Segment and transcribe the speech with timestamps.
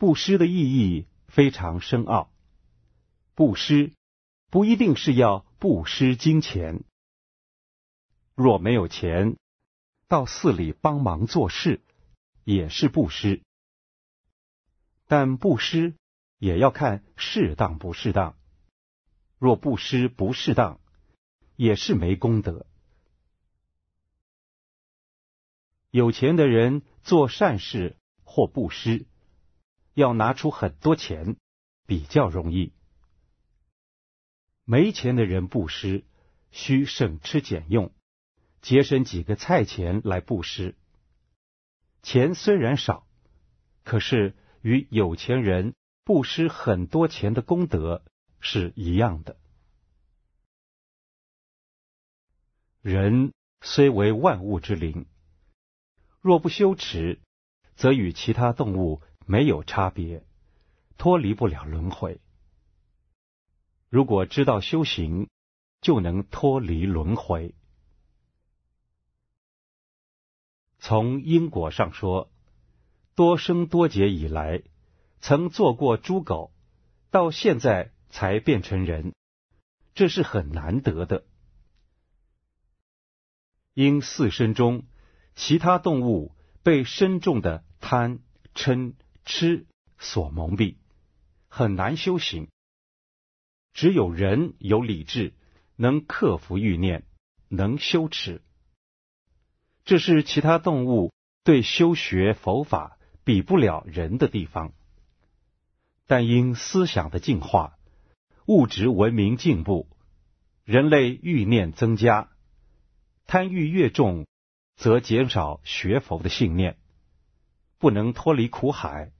[0.00, 2.32] 布施的意义非常深奥。
[3.34, 3.92] 布施
[4.48, 6.84] 不一定是要布施金钱，
[8.34, 9.36] 若没有钱，
[10.08, 11.82] 到寺里帮忙做事
[12.44, 13.42] 也是布施。
[15.06, 15.94] 但布施
[16.38, 18.38] 也要看适当不适当。
[19.38, 20.80] 若布施不适当，
[21.56, 22.64] 也是没功德。
[25.90, 29.06] 有钱的人做善事或布施，
[29.94, 31.36] 要拿出很多钱，
[31.86, 32.72] 比较容易。
[34.64, 36.04] 没钱的人布施，
[36.50, 37.92] 需省吃俭用，
[38.62, 40.76] 节省几个菜钱来布施。
[42.02, 43.06] 钱虽然少，
[43.84, 48.04] 可是与有钱人布施很多钱的功德
[48.40, 49.36] 是一样的。
[52.80, 55.06] 人虽为万物之灵。
[56.20, 57.20] 若不修持，
[57.76, 60.24] 则与其他动物没有差别，
[60.98, 62.20] 脱离不了轮回。
[63.88, 65.28] 如果知道修行，
[65.80, 67.54] 就能脱离轮回。
[70.80, 72.32] 从因果上说，
[73.14, 74.64] 多生多劫以来，
[75.20, 76.52] 曾做过猪狗，
[77.12, 79.14] 到现在才变成人，
[79.94, 81.24] 这是很难得的。
[83.74, 84.88] 因四生中。
[85.36, 88.18] 其他动物被深重的贪、
[88.54, 89.66] 嗔、痴
[89.98, 90.76] 所蒙蔽，
[91.48, 92.48] 很难修行。
[93.72, 95.34] 只有人有理智，
[95.76, 97.04] 能克服欲念，
[97.48, 98.42] 能修持。
[99.84, 101.12] 这是其他动物
[101.44, 104.72] 对修学佛法比不了人的地方。
[106.06, 107.78] 但因思想的进化，
[108.46, 109.88] 物质文明进步，
[110.64, 112.30] 人类欲念增加，
[113.26, 114.26] 贪欲越重，
[114.76, 116.76] 则减少学佛的信念，
[117.80, 119.10] 不能脱离苦海，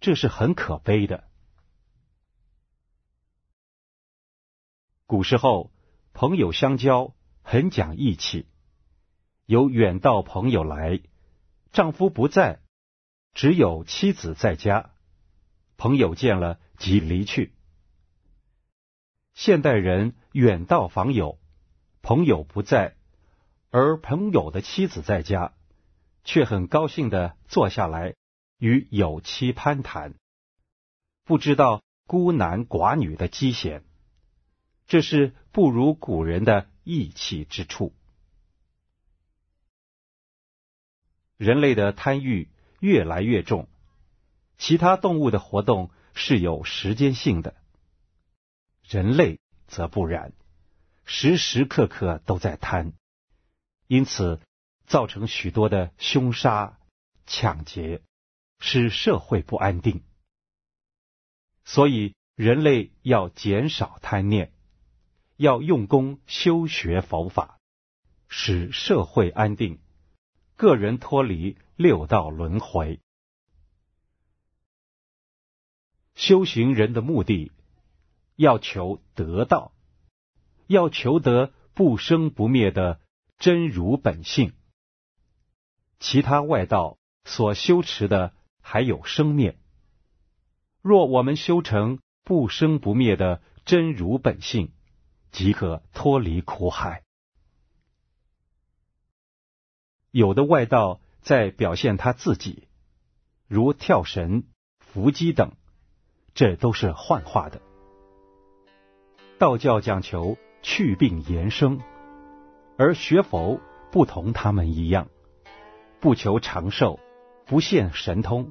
[0.00, 1.30] 这是很可悲的。
[5.06, 5.70] 古时候，
[6.12, 8.48] 朋友相交很讲义气，
[9.46, 11.00] 有远道朋友来，
[11.70, 12.60] 丈夫不在，
[13.34, 14.90] 只有妻子在家，
[15.76, 17.54] 朋友见了即离去。
[19.32, 21.38] 现代人远道访友，
[22.02, 22.96] 朋友不在。
[23.70, 25.54] 而朋友的妻子在家，
[26.24, 28.14] 却很高兴地坐下来
[28.58, 30.14] 与友妻攀谈，
[31.24, 33.82] 不知道孤男寡女的讥嫌，
[34.86, 37.94] 这是不如古人的义气之处。
[41.36, 43.68] 人类的贪欲越来越重，
[44.58, 47.56] 其他动物的活动是有时间性的，
[48.84, 50.32] 人类则不然，
[51.04, 52.92] 时时刻刻都在贪。
[53.88, 54.40] 因此，
[54.86, 56.78] 造成许多的凶杀、
[57.26, 58.02] 抢劫，
[58.58, 60.02] 使社会不安定。
[61.64, 64.52] 所以，人类要减少贪念，
[65.36, 67.58] 要用功修学佛法，
[68.28, 69.80] 使社会安定，
[70.56, 73.00] 个人脱离六道轮回。
[76.14, 77.52] 修行人的目的，
[78.36, 79.72] 要求得道，
[80.66, 83.00] 要求得不生不灭的。
[83.38, 84.52] 真如本性，
[86.02, 89.56] 其他外道所修持的还有生灭。
[90.80, 94.72] 若我们修成不生不灭的真如本性，
[95.30, 97.04] 即可脱离苦海。
[100.10, 102.66] 有的外道在表现他自己，
[103.46, 104.42] 如跳神、
[104.80, 105.52] 伏击等，
[106.34, 107.62] 这都是幻化的。
[109.38, 111.80] 道教讲求去病延生。
[112.76, 113.60] 而学佛
[113.92, 115.08] 不同他们一样，
[116.02, 116.98] 不求长寿，
[117.46, 118.50] 不现神通，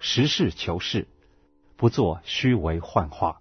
[0.00, 1.06] 实事求是，
[1.76, 3.40] 不做虚伪幻化。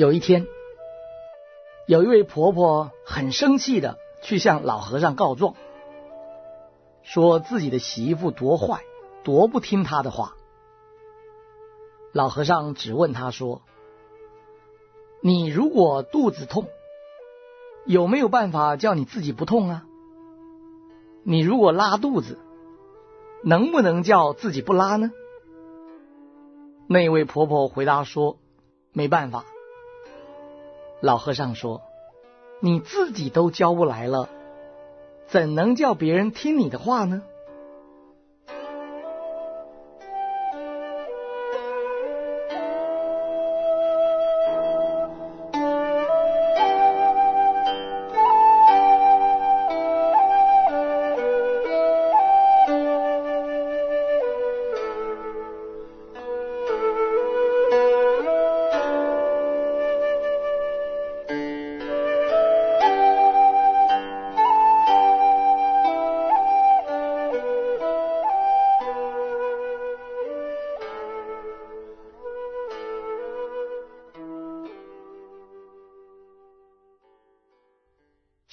[0.00, 0.46] 有一天，
[1.86, 5.54] 有一位婆婆很生气的去向老和尚告状，
[7.02, 8.82] 说自己的媳妇多坏，
[9.24, 10.36] 多不听她的话。
[12.14, 13.60] 老和尚只问她说
[15.20, 16.66] ：“你如果肚子痛，
[17.84, 19.84] 有没有办法叫你自己不痛啊？
[21.24, 22.38] 你如果拉肚子，
[23.44, 25.10] 能不能叫自己不拉呢？”
[26.88, 28.38] 那位婆婆回答说
[28.94, 29.44] ：“没办法。
[31.00, 31.82] 老和尚说
[32.60, 34.28] ：“你自己都教不来了，
[35.26, 37.22] 怎能叫别人听你的话呢？”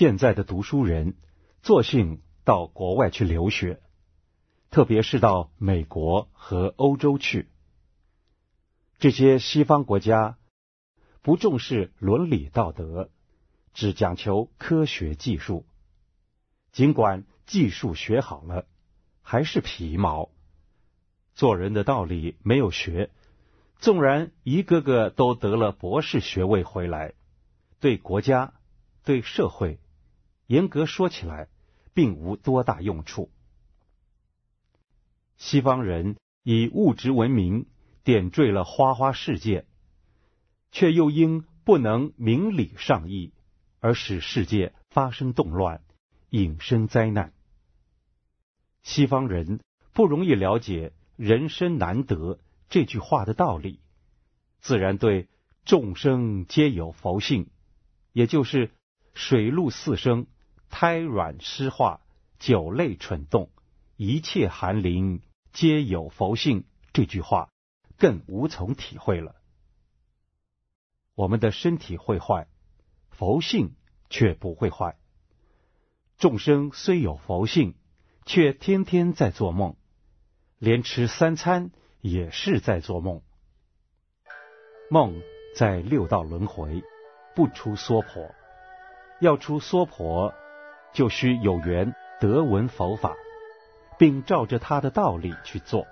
[0.00, 1.14] 现在的读书人，
[1.60, 3.82] 作兴到国外去留学，
[4.70, 7.50] 特别是到美国和欧洲去。
[8.98, 10.38] 这些西方国家
[11.20, 13.10] 不重视伦理道德，
[13.74, 15.66] 只讲求科学技术。
[16.72, 18.64] 尽管技术学好了，
[19.20, 20.30] 还是皮毛。
[21.34, 23.10] 做人的道理没有学，
[23.76, 27.12] 纵然一个个都得了博士学位回来，
[27.80, 28.54] 对国家、
[29.04, 29.78] 对社会。
[30.50, 31.46] 严格说起来，
[31.94, 33.30] 并无多大用处。
[35.36, 37.68] 西方人以物质文明
[38.02, 39.64] 点缀了花花世界，
[40.72, 43.32] 却又因不能明理上义，
[43.78, 45.82] 而使世界发生动乱，
[46.30, 47.32] 引生灾难。
[48.82, 49.60] 西方人
[49.92, 53.78] 不容易了解“人生难得”这句话的道理，
[54.58, 55.28] 自然对
[55.64, 57.50] 众生皆有佛性，
[58.12, 58.72] 也就是
[59.14, 60.26] 水陆四生。
[60.70, 62.00] 胎卵湿化，
[62.38, 63.50] 酒泪蠢动，
[63.96, 65.20] 一切寒灵
[65.52, 66.64] 皆有佛性。
[66.92, 67.50] 这句话
[67.98, 69.36] 更无从体会了。
[71.14, 72.48] 我们的身体会坏，
[73.10, 73.74] 佛性
[74.08, 74.96] 却不会坏。
[76.16, 77.74] 众生虽有佛性，
[78.24, 79.76] 却天天在做梦，
[80.58, 81.70] 连吃三餐
[82.00, 83.22] 也是在做梦。
[84.90, 85.20] 梦
[85.56, 86.82] 在六道轮回，
[87.36, 88.34] 不出娑婆，
[89.20, 90.34] 要出娑婆。
[90.92, 93.14] 就需有缘得闻佛法，
[93.98, 95.86] 并照着他的道理去做。